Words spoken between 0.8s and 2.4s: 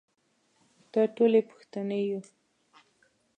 دا ټولې پوښتنې يو.